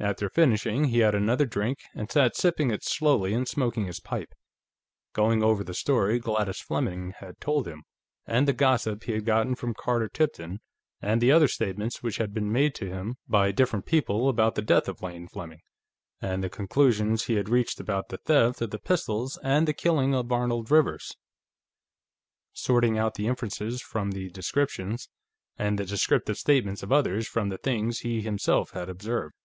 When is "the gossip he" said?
8.48-9.12